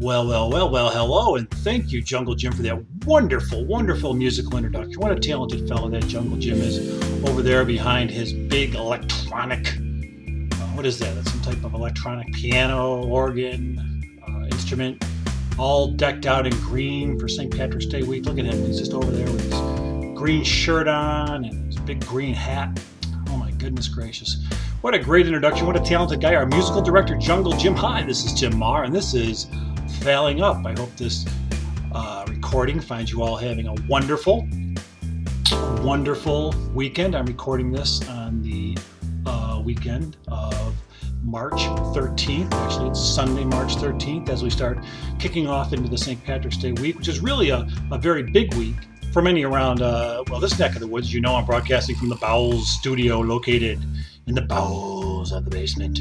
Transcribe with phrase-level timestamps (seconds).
[0.00, 4.56] Well, well, well, well, hello, and thank you, Jungle Jim, for that wonderful, wonderful musical
[4.56, 4.98] introduction.
[4.98, 9.68] What a talented fellow that Jungle Jim is over there behind his big electronic.
[9.68, 11.14] Uh, what is that?
[11.16, 15.04] That's some type of electronic piano, organ, uh, instrument,
[15.58, 17.54] all decked out in green for St.
[17.54, 18.24] Patrick's Day week.
[18.24, 18.64] Look at him.
[18.64, 22.82] He's just over there with his green shirt on and his big green hat.
[23.28, 24.42] Oh, my goodness gracious.
[24.80, 25.66] What a great introduction.
[25.66, 26.36] What a talented guy.
[26.36, 27.74] Our musical director, Jungle Jim.
[27.74, 29.46] Hi, this is Tim Mahar, and this is
[29.98, 30.64] Failing Up.
[30.64, 31.26] I hope this
[31.92, 34.48] uh, recording finds you all having a wonderful,
[35.82, 37.14] wonderful weekend.
[37.14, 38.76] I'm recording this on the
[39.26, 40.74] uh, weekend of
[41.22, 41.60] March
[41.94, 42.52] 13th.
[42.54, 44.78] Actually, it's Sunday, March 13th, as we start
[45.18, 46.22] kicking off into the St.
[46.24, 48.76] Patrick's Day week, which is really a, a very big week
[49.12, 51.12] for many around, uh, well, this neck of the woods.
[51.12, 53.80] You know, I'm broadcasting from the Bowles studio located
[54.26, 55.98] in the bowels of the basement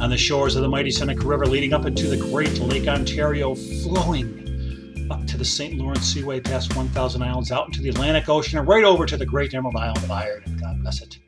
[0.00, 3.54] on the shores of the mighty Seneca River leading up into the great Lake Ontario,
[3.54, 5.78] flowing up to the St.
[5.78, 9.26] Lawrence Seaway past 1,000 islands, out into the Atlantic Ocean, and right over to the
[9.26, 10.60] great Emerald Island of Ireland.
[10.60, 11.18] God bless it.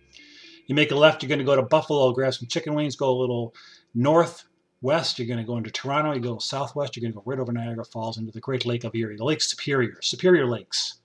[0.66, 3.10] You make a left, you're going to go to Buffalo, grab some chicken wings, go
[3.10, 3.54] a little
[3.94, 7.38] northwest, you're going to go into Toronto, you go southwest, you're going to go right
[7.38, 10.98] over Niagara Falls into the Great Lake of Erie, the Lake Superior, Superior Lakes.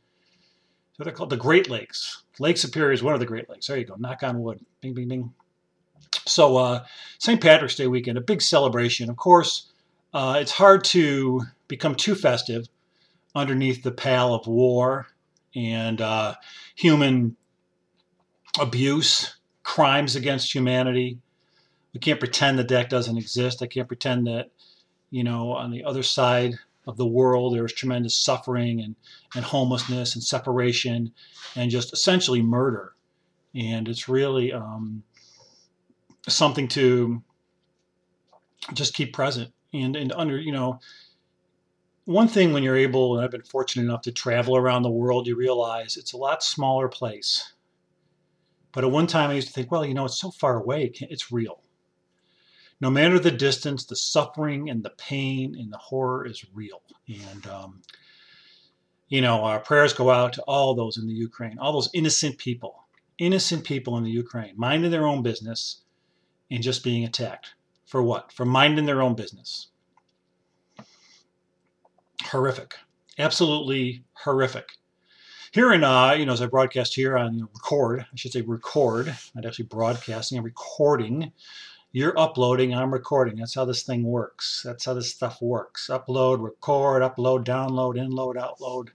[0.94, 2.23] So they're called the Great Lakes.
[2.39, 3.67] Lake Superior is one of the Great Lakes.
[3.67, 3.95] There you go.
[3.98, 4.66] Knock on wood.
[4.82, 5.34] Bing, bing, bing.
[6.26, 6.86] So, uh,
[7.18, 7.42] St.
[7.42, 9.10] Patrick's Day weekend, a big celebration.
[9.10, 9.72] Of course,
[10.14, 12.68] uh, it's hard to become too festive
[13.36, 15.08] underneath the pall of war
[15.56, 16.36] and uh,
[16.76, 17.36] human
[18.60, 21.20] abuse, crimes against humanity.
[21.94, 23.62] We can't pretend that that doesn't exist.
[23.62, 24.52] I can't pretend that,
[25.10, 26.56] you know, on the other side
[26.88, 28.96] of the world there's tremendous suffering and,
[29.36, 31.12] and homelessness and separation
[31.56, 32.94] and just essentially murder.
[33.54, 35.04] And it's really um,
[36.27, 37.22] something to
[38.73, 40.80] just keep present and and under you know
[42.05, 45.27] one thing when you're able and I've been fortunate enough to travel around the world
[45.27, 47.53] you realize it's a lot smaller place.
[48.73, 50.92] But at one time I used to think well you know it's so far away
[50.99, 51.61] it's real.
[52.80, 56.81] No matter the distance the suffering and the pain and the horror is real.
[57.08, 57.81] And um,
[59.08, 62.37] you know our prayers go out to all those in the Ukraine all those innocent
[62.37, 62.86] people
[63.20, 65.81] innocent people in the Ukraine minding their own business
[66.52, 67.56] and just being attacked.
[67.86, 68.32] For what?
[68.32, 69.67] For minding their own business.
[72.23, 72.76] Horrific.
[73.17, 74.73] Absolutely horrific.
[75.52, 79.14] Here in, uh, you know, as I broadcast here on record, I should say record,
[79.36, 81.32] not actually broadcasting, I'm recording.
[81.92, 83.36] You're uploading, I'm recording.
[83.36, 84.61] That's how this thing works.
[84.64, 85.90] That's how this stuff works.
[85.92, 88.90] Upload, record, upload, download, inload, outload,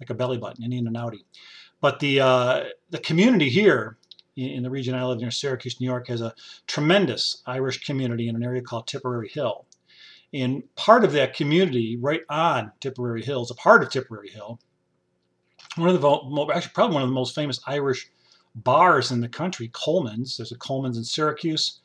[0.00, 1.24] like a belly button, in and outie.
[1.80, 3.96] But the uh, the community here
[4.36, 6.34] in the region I live near Syracuse, New York, has a
[6.66, 9.66] tremendous Irish community in an area called Tipperary Hill.
[10.34, 14.58] And part of that community, right on Tipperary Hill, is a part of Tipperary Hill.
[15.76, 18.10] One of the actually probably one of the most famous Irish
[18.54, 20.36] bars in the country, Coleman's.
[20.36, 21.80] There's a Coleman's in Syracuse,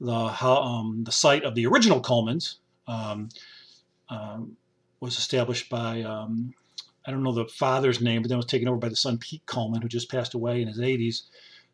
[0.00, 2.58] the um, the site of the original Coleman's.
[2.86, 3.28] Um,
[4.08, 4.56] um,
[5.00, 6.54] was established by um,
[7.04, 9.44] I don't know the father's name, but then was taken over by the son Pete
[9.46, 11.22] Coleman, who just passed away in his 80s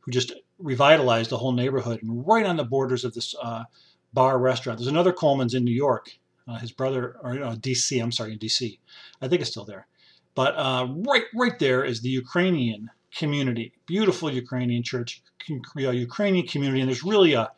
[0.03, 3.65] who just revitalized the whole neighborhood and right on the borders of this uh,
[4.13, 4.79] bar restaurant.
[4.79, 6.11] There's another Coleman's in New York.
[6.47, 8.01] Uh, his brother, or D.C.
[8.01, 8.81] I'm sorry, in D.C.
[9.21, 9.87] I think it's still there.
[10.35, 15.23] But uh, right, right there is the Ukrainian community, beautiful Ukrainian church,
[15.77, 17.53] Ukrainian community, and there's really a,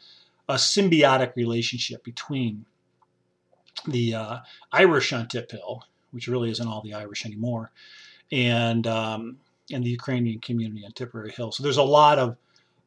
[0.49, 2.67] a symbiotic relationship between
[3.87, 4.39] the uh,
[4.73, 7.71] Irish on Tip Hill, which really isn't all the Irish anymore,
[8.33, 9.39] and um,
[9.73, 11.53] and the Ukrainian community on Tipperary Hill.
[11.53, 12.37] So there's a lot of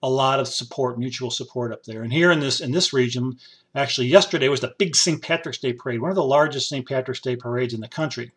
[0.03, 2.03] a lot of support, mutual support up there.
[2.03, 3.38] And here in this in this region,
[3.75, 5.21] actually yesterday was the big St.
[5.21, 6.87] Patrick's Day parade, one of the largest St.
[6.87, 8.31] Patrick's Day parades in the country.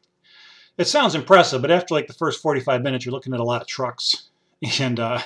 [0.78, 3.60] It sounds impressive, but after like the first 45 minutes, you're looking at a lot
[3.60, 4.30] of trucks
[4.80, 5.20] and uh,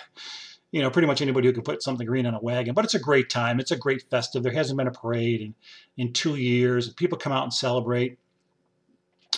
[0.72, 2.74] you know pretty much anybody who can put something green on a wagon.
[2.74, 3.60] But it's a great time.
[3.60, 4.42] It's a great festive.
[4.42, 5.54] There hasn't been a parade in
[5.97, 6.92] in two years.
[6.92, 8.19] People come out and celebrate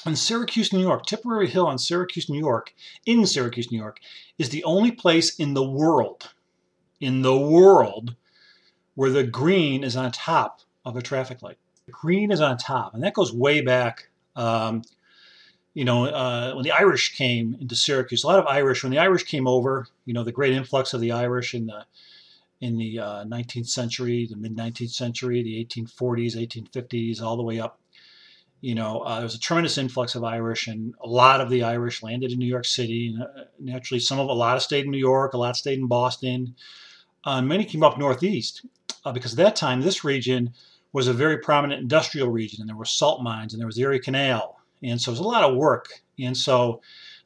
[0.06, 2.74] in Syracuse, New York, Tipperary Hill on Syracuse, New York,
[3.04, 3.98] in Syracuse, New York,
[4.38, 6.30] is the only place in the world,
[7.00, 8.14] in the world,
[8.94, 11.58] where the green is on top of a traffic light.
[11.86, 14.08] The green is on top, and that goes way back.
[14.34, 14.82] Um,
[15.74, 18.82] you know, uh, when the Irish came into Syracuse, a lot of Irish.
[18.82, 21.84] When the Irish came over, you know, the great influx of the Irish in the
[22.60, 27.60] in the uh, 19th century, the mid 19th century, the 1840s, 1850s, all the way
[27.60, 27.78] up
[28.60, 31.62] you know, uh, there was a tremendous influx of Irish, and a lot of the
[31.62, 33.08] Irish landed in New York City.
[33.08, 35.78] And, uh, naturally, some of a lot of stayed in New York, a lot stayed
[35.78, 36.54] in Boston.
[37.24, 38.64] Uh, many came up northeast
[39.04, 40.52] uh, because at that time this region
[40.92, 43.82] was a very prominent industrial region, and there were salt mines, and there was the
[43.82, 45.88] Erie Canal, and so it was a lot of work.
[46.18, 46.80] And so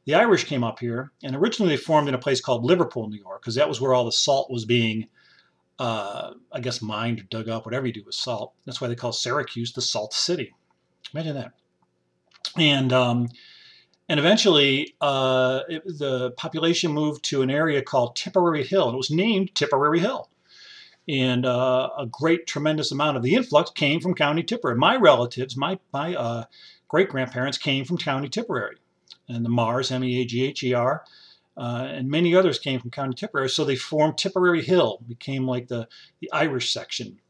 [0.07, 3.19] the Irish came up here, and originally they formed in a place called Liverpool, New
[3.19, 5.07] York, because that was where all the salt was being,
[5.79, 8.55] uh, I guess, mined or dug up, whatever you do with salt.
[8.65, 10.53] That's why they call Syracuse the Salt City.
[11.15, 11.53] Imagine that.
[12.57, 13.29] And um,
[14.09, 18.97] and eventually, uh, it, the population moved to an area called Tipperary Hill, and it
[18.97, 20.29] was named Tipperary Hill.
[21.09, 24.77] And uh, a great, tremendous amount of the influx came from County Tipperary.
[24.77, 26.45] My relatives, my my uh,
[26.89, 28.77] great grandparents, came from County Tipperary,
[29.29, 31.05] and the Mars, M-E-A-G-H-E-R,
[31.57, 33.49] uh, and many others came from County Tipperary.
[33.49, 35.89] So they formed Tipperary Hill, became like the
[36.21, 37.21] the Irish section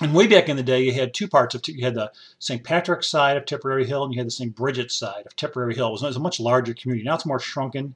[0.00, 2.64] and way back in the day, you had two parts of you had the St.
[2.64, 4.54] Patrick's side of Tipperary Hill, and you had the St.
[4.54, 5.88] Bridget's side of Tipperary Hill.
[5.88, 7.04] It was, it was a much larger community.
[7.04, 7.94] Now it's more shrunken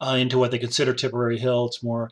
[0.00, 1.66] uh, into what they consider Tipperary Hill.
[1.66, 2.10] It's more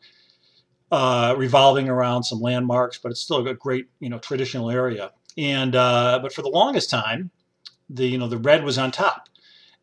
[0.90, 5.12] uh, revolving around some landmarks, but it's still a great, you know, traditional area.
[5.38, 7.30] And uh, but for the longest time,
[7.88, 9.28] the you know the red was on top,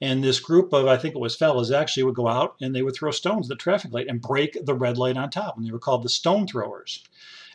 [0.01, 2.81] and this group of I think it was fellas actually would go out and they
[2.81, 5.65] would throw stones at the traffic light and break the red light on top, and
[5.65, 7.03] they were called the stone throwers.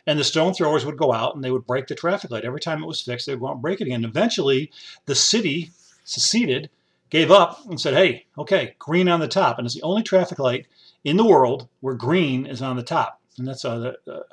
[0.09, 2.43] And the stone throwers would go out and they would break the traffic light.
[2.43, 4.03] Every time it was fixed, they would go out and break it again.
[4.03, 4.71] Eventually,
[5.05, 5.69] the city
[6.03, 6.71] seceded,
[7.11, 9.59] gave up, and said, hey, okay, green on the top.
[9.59, 10.65] And it's the only traffic light
[11.03, 13.21] in the world where green is on the top.
[13.37, 14.23] And that's uh, the, uh,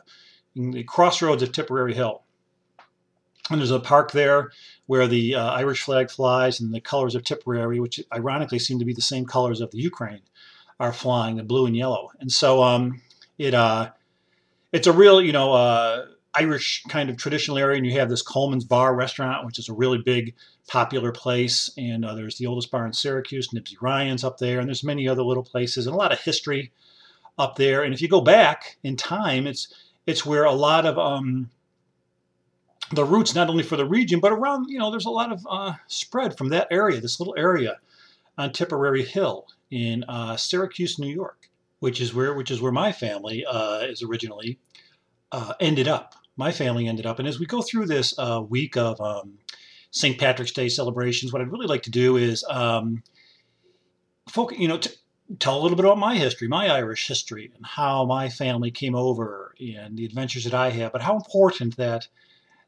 [0.54, 2.22] the crossroads of Tipperary Hill.
[3.50, 4.52] And there's a park there
[4.86, 8.86] where the uh, Irish flag flies and the colors of Tipperary, which ironically seem to
[8.86, 10.22] be the same colors of the Ukraine,
[10.80, 12.12] are flying, the blue and yellow.
[12.18, 13.02] And so um,
[13.36, 13.90] it uh,
[14.76, 18.20] it's a real, you know, uh, Irish kind of traditional area, and you have this
[18.20, 20.34] Coleman's Bar restaurant, which is a really big,
[20.68, 21.70] popular place.
[21.78, 25.08] And uh, there's the oldest bar in Syracuse, Nibsy Ryan's up there, and there's many
[25.08, 26.72] other little places and a lot of history
[27.38, 27.84] up there.
[27.84, 29.72] And if you go back in time, it's
[30.06, 31.48] it's where a lot of um,
[32.92, 35.46] the roots, not only for the region, but around, you know, there's a lot of
[35.48, 37.78] uh, spread from that area, this little area
[38.36, 41.48] on Tipperary Hill in uh, Syracuse, New York
[41.80, 44.58] which is where which is where my family uh, is originally
[45.32, 46.14] uh, ended up.
[46.36, 49.38] My family ended up, and as we go through this uh, week of um,
[49.90, 50.18] St.
[50.18, 53.02] Patrick's Day celebrations, what I'd really like to do is, um,
[54.58, 54.90] you know, t-
[55.38, 58.94] tell a little bit about my history, my Irish history, and how my family came
[58.94, 62.08] over, and the adventures that I have, but how important that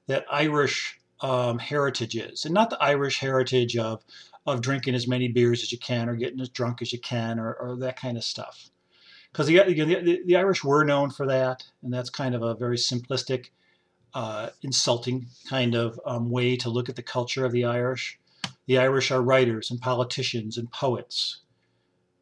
[0.06, 4.02] that Irish um, heritage is, and not the Irish heritage of
[4.46, 7.38] of drinking as many beers as you can, or getting as drunk as you can,
[7.38, 8.70] or, or that kind of stuff
[9.32, 12.76] because the, the, the, Irish were known for that, and that's kind of a very
[12.76, 13.50] simplistic,
[14.14, 18.18] uh, insulting kind of um, way to look at the culture of the Irish.
[18.66, 21.40] The Irish are writers and politicians and poets,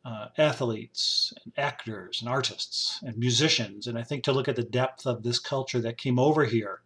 [0.04, 3.86] uh, athletes and actors and artists and musicians.
[3.86, 6.82] And I think to look at the depth of this culture that came over here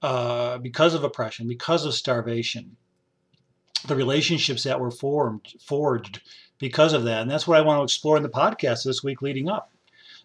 [0.00, 2.76] uh, because of oppression, because of starvation,
[3.86, 6.20] the relationships that were formed, forged
[6.58, 7.22] because of that.
[7.22, 9.72] And that's what I want to explore in the podcast this week leading up.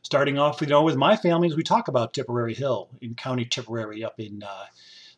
[0.02, 3.46] Starting off, you know, with my family as we talk about Tipperary Hill in County
[3.46, 4.66] Tipperary up in uh,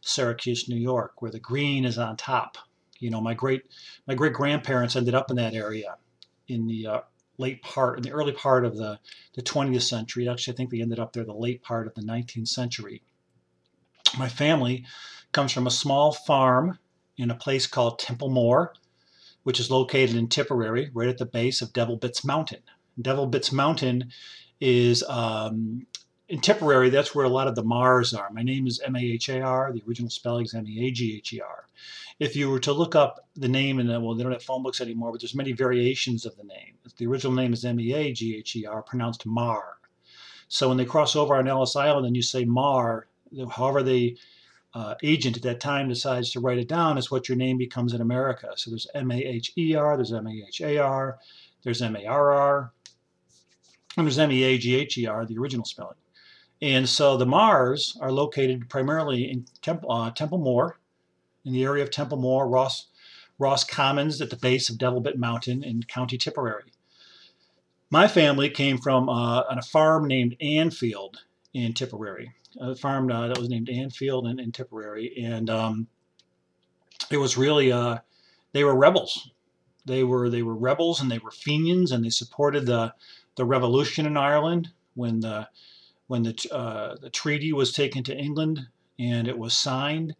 [0.02, 2.58] Syracuse, New York, where the green is on top.
[3.00, 3.64] You know, my great
[4.08, 5.98] my great grandparents ended up in that area
[6.48, 7.00] in the uh,
[7.38, 9.00] late part, in the early part of the,
[9.34, 10.30] the 20th century.
[10.30, 13.02] Actually, I think they ended up there the late part of the 19th century.
[14.18, 14.86] My family
[15.32, 16.80] comes from a small farm
[17.18, 18.74] in a place called Templemore,
[19.46, 22.64] which is located in Tipperary, right at the base of Devil's Bit Mountain.
[23.00, 24.12] Devil's Bit Mountain
[24.60, 25.86] is um,
[26.28, 28.32] in Tipperary, that's where a lot of the Mars are.
[28.32, 29.72] My name is M A H A R.
[29.72, 31.68] The original spelling is M E A G H E R.
[32.20, 34.82] If you were to look up the name, and well, they don't have phone books
[34.82, 36.74] anymore, but there's many variations of the name.
[36.98, 39.78] The original name is M E A G H E R, pronounced Mar.
[40.48, 43.08] So when they cross over on Ellis Island and you say Mar,
[43.52, 44.18] however they
[44.75, 47.94] uh, agent at that time decides to write it down is what your name becomes
[47.94, 48.51] in America.
[48.58, 51.17] So there's M-A-H-E-R, there's M-A-H-A-R,
[51.63, 52.74] there's M-A-R-R,
[53.96, 55.96] and there's M-E-A-G-H-E-R, the original spelling.
[56.62, 60.77] And so the Mars are located primarily in Temple, uh, Templemore,
[61.46, 62.88] in the area of Templemore, Ross,
[63.39, 66.74] Ross Commons at the base of Devil Bit Mountain in County Tipperary.
[67.89, 71.22] My family came from uh, on a farm named Anfield
[71.53, 75.88] in Tipperary a farm uh, that was named Anfield in, in Tipperary, and um,
[77.12, 77.98] it was really uh,
[78.54, 79.32] they were rebels.
[79.86, 82.94] They were they were rebels and they were Fenians and they supported the
[83.36, 85.48] the revolution in Ireland when the
[86.08, 90.16] when the uh, the treaty was taken to England and it was signed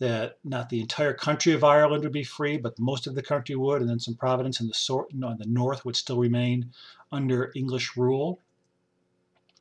[0.00, 3.54] that not the entire country of Ireland would be free, but most of the country
[3.54, 6.72] would, and then some province in the, sort, no, the north would still remain
[7.12, 8.40] under English rule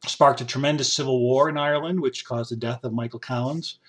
[0.07, 3.79] sparked a tremendous civil war in Ireland, which caused the death of Michael Collins.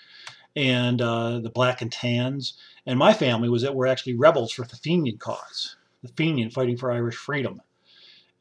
[0.57, 2.55] and uh, the Black and Tans.
[2.87, 6.77] And my family was that were actually rebels for the Fenian cause, the Fenian fighting
[6.77, 7.61] for Irish freedom.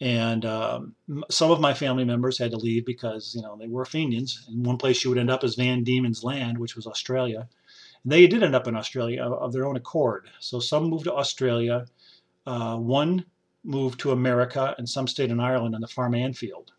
[0.01, 0.95] And um,
[1.29, 4.45] some of my family members had to leave because you know they were Fenians.
[4.49, 7.47] And one place you would end up is Van Diemen's Land, which was Australia.
[8.03, 10.29] And they did end up in Australia of, their own accord.
[10.39, 11.85] So some moved to Australia.
[12.45, 13.25] Uh, one
[13.63, 16.72] moved to America, and some stayed in Ireland on the farm Anfield.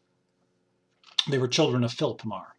[1.28, 2.54] They were children of Philip Marr.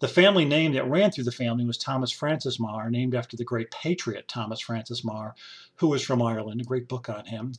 [0.00, 3.44] The family name that ran through the family was Thomas Francis Meagher, named after the
[3.44, 5.32] great patriot Thomas Francis Meagher,
[5.76, 7.54] who was from Ireland, a great book on him,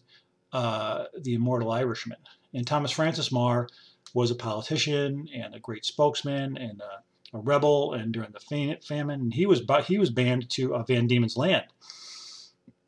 [0.54, 2.20] uh, The Immortal Irishman.
[2.54, 3.68] And Thomas Francis Meagher
[4.14, 7.94] was a politician and a great spokesman and a, a rebel.
[7.94, 11.66] And during the famine, and he was he was banned to uh, Van Diemen's Land,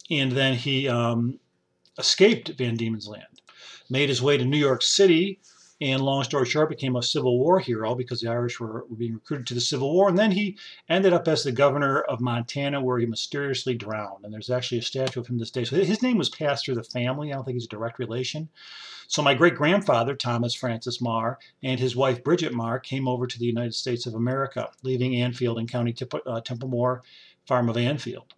[0.10, 1.39] and then he um,
[1.98, 3.41] escaped Van Diemen's Land,
[3.89, 5.39] made his way to New York City,
[5.82, 9.48] and long story short, became a Civil War hero because the Irish were, being recruited
[9.48, 10.10] to the Civil War.
[10.10, 10.56] And then he
[10.88, 14.24] ended up as the governor of Montana, where he mysteriously drowned.
[14.24, 15.64] And there's actually a statue of him this day.
[15.64, 17.32] So his name was passed through the family.
[17.32, 18.48] I don't think he's a direct relation.
[19.08, 23.40] So my great grandfather, Thomas Francis Marr, and his wife, Bridget Marr, came over to
[23.40, 25.96] the United States of America, leaving Anfield in County
[26.28, 27.02] uh, Templemore,
[27.48, 28.36] farm of Anfield.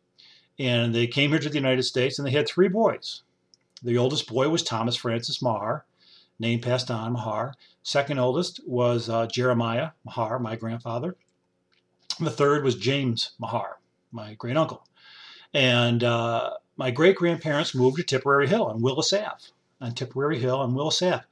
[0.58, 3.22] And they came here to the United States and they had three boys.
[3.84, 5.84] The oldest boy was Thomas Francis Marr
[6.40, 7.54] name passed on, Mahar.
[7.84, 11.16] Second oldest was uh, Jeremiah Mahar, my grandfather.
[12.20, 13.80] The third was James Mahar,
[14.12, 14.86] my great uncle.
[15.54, 19.44] And uh, my great grandparents moved to Tipperary Hill on Willis Ave,
[19.82, 21.24] on Tipperary Hill on Willis Ave.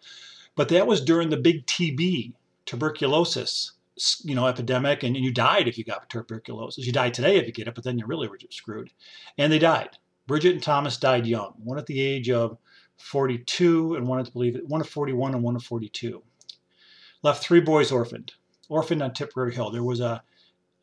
[0.56, 2.34] But that was during the big TB,
[2.66, 3.74] tuberculosis,
[4.24, 6.86] you know, epidemic, and, you died if you got tuberculosis.
[6.86, 8.90] You died today if you get it, but then you're really screwed.
[9.38, 9.98] And they died.
[10.28, 12.58] Bridget and Thomas died young, one at the age of
[13.02, 16.24] 42, and one of believe it, one of 41 and one of 42.
[17.24, 18.34] Left three boys orphaned,
[18.70, 19.72] orphaned on Tipperary Hill.
[19.72, 20.24] There was a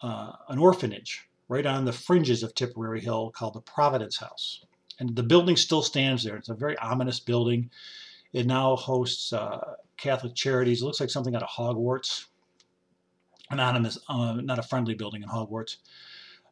[0.00, 4.64] uh, an orphanage right on the fringes of Tipperary Hill called the Providence House,
[5.00, 6.36] and the building still stands there.
[6.36, 7.70] It's a very ominous building.
[8.32, 10.82] It now hosts uh, Catholic charities.
[10.82, 12.26] It looks like something out of Hogwarts.
[13.50, 15.76] Anonymous, uh, not a friendly building in Hogwarts.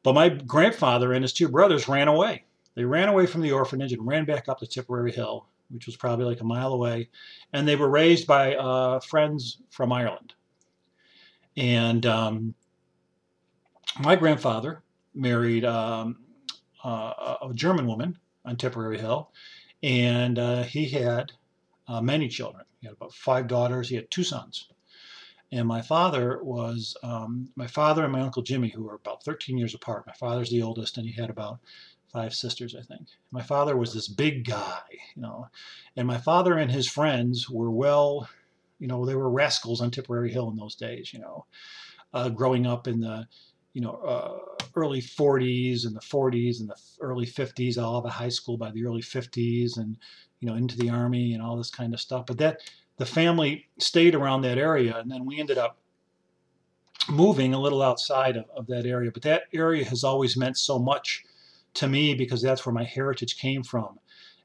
[0.02, 2.44] But my grandfather and his two brothers ran away.
[2.74, 5.96] They ran away from the orphanage and ran back up to Tipperary Hill which was
[5.96, 7.08] probably like a mile away,
[7.52, 10.34] and they were raised by uh, friends from Ireland.
[11.56, 12.54] And um,
[14.00, 14.82] my grandfather
[15.14, 16.18] married um,
[16.84, 19.30] uh, a German woman on Tipperary Hill,
[19.82, 21.32] and uh, he had
[21.88, 22.64] uh, many children.
[22.80, 23.88] He had about five daughters.
[23.88, 24.68] He had two sons.
[25.52, 29.56] And my father was um, my father and my uncle Jimmy, who were about 13
[29.56, 30.06] years apart.
[30.06, 31.60] My father's the oldest, and he had about
[32.16, 33.08] five sisters, I think.
[33.30, 34.80] My father was this big guy,
[35.14, 35.48] you know,
[35.96, 38.26] and my father and his friends were well,
[38.78, 41.44] you know, they were rascals on Tipperary Hill in those days, you know,
[42.14, 43.28] uh, growing up in the,
[43.74, 44.38] you know, uh,
[44.74, 48.70] early 40s and the 40s and the early 50s, all of a high school by
[48.70, 49.98] the early 50s and,
[50.40, 52.24] you know, into the army and all this kind of stuff.
[52.24, 52.60] But that,
[52.96, 55.76] the family stayed around that area and then we ended up
[57.10, 59.10] moving a little outside of, of that area.
[59.12, 61.25] But that area has always meant so much
[61.76, 63.98] to me because that's where my heritage came from.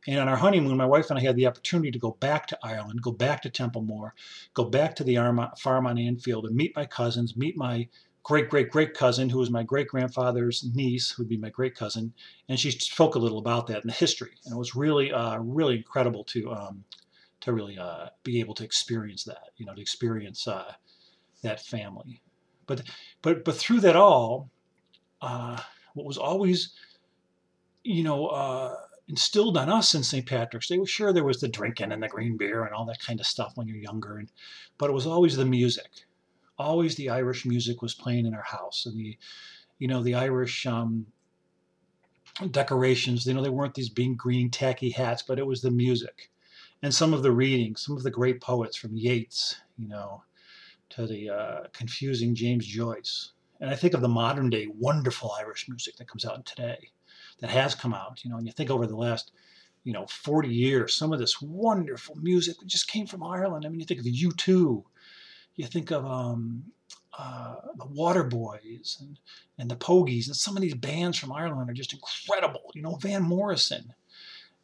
[0.08, 2.60] And on our honeymoon, my wife and I had the opportunity to go back to
[2.64, 4.16] Ireland, go back to Templemore,
[4.56, 5.16] go back to the
[5.60, 7.88] farm on Anfield and meet my cousins, meet my
[8.24, 11.76] great great great cousin, who was my great grandfather's niece, who would be my great
[11.76, 12.14] cousin,
[12.50, 15.38] and she spoke a little about that in the history, and it was really uh,
[15.40, 16.84] really incredible to um,
[17.42, 20.72] to really uh, be able to experience that, you know, to experience uh,
[21.44, 22.22] that family.
[22.68, 22.84] But
[23.22, 24.50] but but through that all,
[25.22, 25.60] uh,
[25.94, 26.74] what was always
[27.84, 28.76] you know, uh,
[29.08, 30.26] instilled on us in St.
[30.26, 30.84] Patrick's Day.
[30.86, 33.54] Sure, there was the drinking and the green beer and all that kind of stuff
[33.56, 34.30] when you're younger, and
[34.78, 36.06] but it was always the music.
[36.58, 39.18] Always the Irish music was playing in our house, and the,
[39.80, 41.08] you know, the Irish um,
[42.52, 43.26] decorations.
[43.26, 46.32] You know, they weren't these big green tacky hats, but it was the music,
[46.82, 50.24] and some of the reading, some of the great poets from Yeats, you know,
[50.90, 53.32] to the uh, confusing James Joyce.
[53.60, 56.92] And I think of the modern day wonderful Irish music that comes out today
[57.41, 58.24] that has come out.
[58.24, 59.31] You know, and you think over the last,
[59.83, 63.65] you know, 40 years, some of this wonderful music that just came from Ireland.
[63.65, 64.83] I mean, you think of the U2,
[65.55, 66.63] you think of um,
[67.17, 69.19] uh, the Waterboys and,
[69.57, 72.71] and the Pogues, and some of these bands from Ireland are just incredible.
[72.74, 73.93] You know, Van Morrison.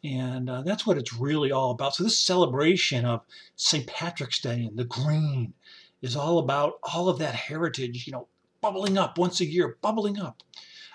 [0.04, 1.96] And uh, that's what it's really all about.
[1.96, 3.88] So, this celebration of St.
[3.88, 5.54] Patrick's Day and the green
[6.04, 8.28] is all about all of that heritage, you know,
[8.62, 10.44] bubbling up once a year, bubbling up.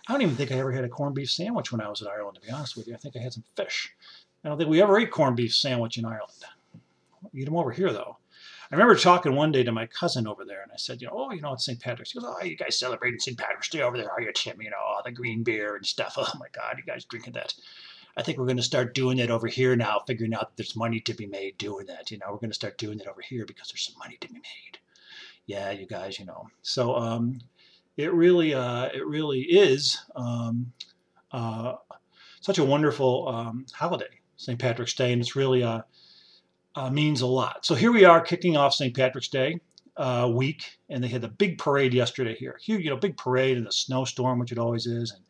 [0.08, 2.08] I don't even think I ever had a corned beef sandwich when I was in
[2.08, 2.94] Ireland, to be honest with you.
[2.94, 3.94] I think I had some fish.
[4.44, 6.32] I don't think we ever ate corned beef sandwich in Ireland.
[7.32, 8.16] eat them over here, though.
[8.70, 11.12] I remember talking one day to my cousin over there, and I said, you know,
[11.14, 11.78] oh, you know, it's St.
[11.78, 12.12] Patrick's.
[12.12, 13.36] He goes, oh, you guys celebrating St.
[13.36, 14.60] Patrick's Day over there, are you, Tim?
[14.62, 16.14] You know, all the green beer and stuff.
[16.18, 17.54] Oh my God, you guys drinking that?
[18.16, 20.74] I think we're going to start doing it over here now, figuring out that there's
[20.74, 22.10] money to be made doing that.
[22.10, 24.28] You know, we're going to start doing it over here because there's some money to
[24.28, 24.78] be made.
[25.46, 26.48] Yeah, you guys, you know.
[26.62, 27.40] So um,
[27.96, 30.72] it really, uh, it really is um,
[31.30, 31.74] uh,
[32.40, 34.58] such a wonderful um, holiday, St.
[34.58, 35.82] Patrick's Day, and it's really uh,
[36.74, 37.64] uh, means a lot.
[37.64, 38.94] So here we are kicking off St.
[38.94, 39.60] Patrick's Day
[39.96, 42.58] uh, week, and they had the big parade yesterday here.
[42.62, 45.24] Huge, you know, big parade in the snowstorm, which it always is, and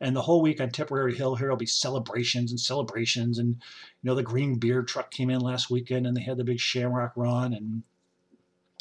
[0.00, 3.38] and the whole week on Tipperary Hill here will be celebrations and celebrations.
[3.38, 6.44] And you know, the green beer truck came in last weekend, and they had the
[6.44, 7.82] big Shamrock Run, and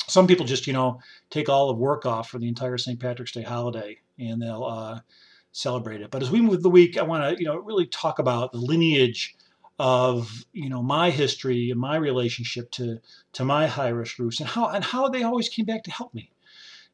[0.08, 1.00] some people just you know
[1.30, 3.00] take all of work off for the entire St.
[3.00, 5.00] Patrick's Day holiday, and they'll uh,
[5.52, 6.12] celebrate it.
[6.12, 8.60] But as we move the week, I want to you know really talk about the
[8.60, 9.36] lineage
[9.80, 13.00] of you know my history and my relationship to
[13.34, 16.32] to my Irish roots and how and how they always came back to help me.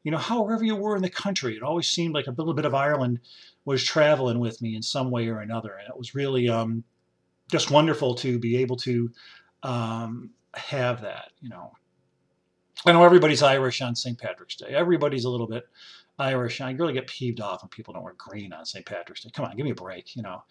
[0.02, 2.66] You know, however you were in the country, it always seemed like a little bit
[2.66, 3.20] of Ireland
[3.64, 6.84] was traveling with me in some way or another, and it was really um,
[7.50, 9.10] just wonderful to be able to
[9.62, 11.30] um, have that.
[11.40, 11.72] You know,
[12.86, 14.18] I know everybody's Irish on St.
[14.18, 14.68] Patrick's Day.
[14.68, 15.66] Everybody's a little bit
[16.18, 16.60] Irish.
[16.60, 18.84] I really get peeved off when people don't wear green on St.
[18.84, 19.30] Patrick's Day.
[19.32, 20.14] Come on, give me a break.
[20.16, 20.42] You know,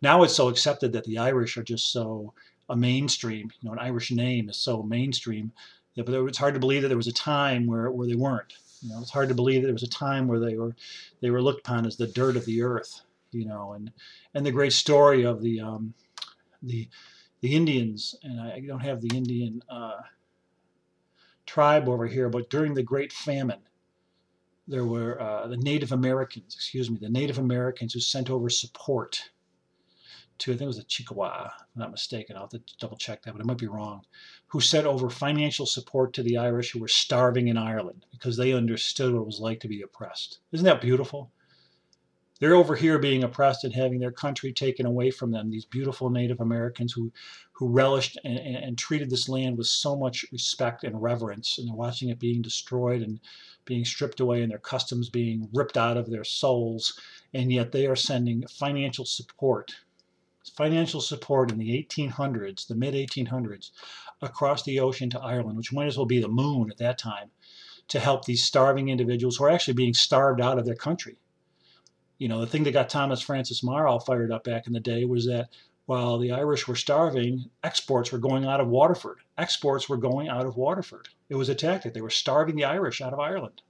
[0.00, 2.32] now it's so accepted that the Irish are just so
[2.68, 3.50] a mainstream.
[3.60, 5.52] You know, an Irish name is so mainstream.
[5.94, 8.54] Yeah, but it's hard to believe that there was a time where, where they weren't.
[8.80, 10.74] You know, it's hard to believe that there was a time where they were
[11.20, 13.02] they were looked upon as the dirt of the earth.
[13.30, 13.92] You know, and
[14.34, 15.94] and the great story of the um,
[16.62, 16.88] the
[17.42, 20.00] the Indians, and I don't have the Indian uh,
[21.46, 23.62] tribe over here, but during the Great Famine,
[24.68, 29.30] there were uh, the Native Americans, excuse me, the Native Americans who sent over support
[30.38, 33.22] to, I think it was the Chippewa, I'm not mistaken, I'll have to double check
[33.22, 34.02] that, but I might be wrong,
[34.48, 38.52] who sent over financial support to the Irish who were starving in Ireland because they
[38.52, 40.38] understood what it was like to be oppressed.
[40.52, 41.30] Isn't that beautiful?
[42.42, 45.48] They're over here being oppressed and having their country taken away from them.
[45.48, 47.12] These beautiful Native Americans who,
[47.52, 51.68] who relished and, and, and treated this land with so much respect and reverence, and
[51.68, 53.20] they're watching it being destroyed and
[53.64, 56.98] being stripped away and their customs being ripped out of their souls,
[57.32, 59.76] and yet they are sending financial support,
[60.56, 63.70] financial support in the 1800s, the mid 1800s,
[64.20, 67.30] across the ocean to Ireland, which might as well be the moon at that time,
[67.86, 71.18] to help these starving individuals who are actually being starved out of their country
[72.22, 74.78] you know, the thing that got Thomas Francis Meagher all fired up back in the
[74.78, 75.48] day was that
[75.86, 79.18] while the Irish were starving, exports were going out of Waterford.
[79.38, 81.08] Exports were going out of Waterford.
[81.28, 81.94] It was a tactic.
[81.94, 83.62] They were starving the Irish out of Ireland.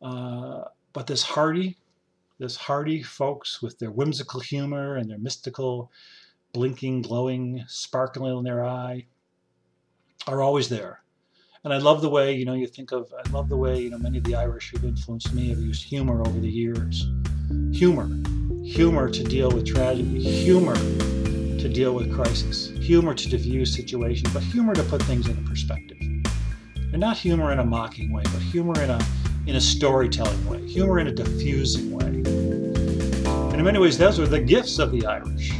[0.00, 0.62] Uh,
[0.94, 1.76] but this hardy,
[2.38, 5.92] this hardy folks with their whimsical humor and their mystical,
[6.54, 9.04] blinking, glowing, sparkling in their eye,
[10.26, 11.02] are always there.
[11.64, 13.88] And I love the way, you know, you think of, I love the way, you
[13.88, 17.08] know, many of the Irish who've influenced me have used humor over the years.
[17.72, 18.06] Humor.
[18.62, 20.22] Humor to deal with tragedy.
[20.22, 22.68] Humor to deal with crisis.
[22.82, 25.96] Humor to diffuse situations, but humor to put things into perspective.
[26.02, 29.00] And not humor in a mocking way, but humor in a,
[29.46, 30.68] in a storytelling way.
[30.68, 32.04] Humor in a diffusing way.
[32.04, 35.50] And in many ways, those are the gifts of the Irish.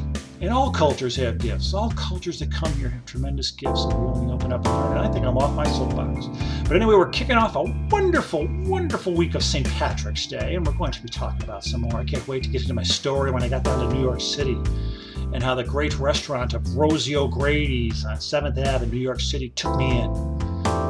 [0.40, 1.72] And all cultures have gifts.
[1.72, 4.98] All cultures that come here have tremendous gifts and we only open up and learn.
[4.98, 6.26] And I think I'm off my soapbox.
[6.68, 9.66] But anyway, we're kicking off a wonderful, wonderful week of St.
[9.66, 11.96] Patrick's Day, and we're going to be talking about some more.
[11.96, 14.20] I can't wait to get into my story when I got down to New York
[14.20, 14.58] City
[15.32, 19.50] and how the great restaurant of Rosie O'Grady's on 7th Ave in New York City
[19.50, 20.12] took me in.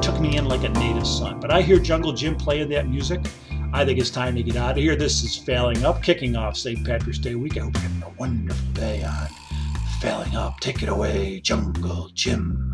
[0.03, 1.41] Took me in like a native son.
[1.41, 3.21] But I hear Jungle Jim playing that music.
[3.75, 4.95] I think it's time to get out of here.
[4.95, 6.87] This is Failing Up, kicking off St.
[6.87, 7.57] Patrick's Day week.
[7.57, 9.27] I hope you're having a wonderful day on
[10.01, 10.61] failing up.
[10.61, 12.73] Take it away, Jungle Jim.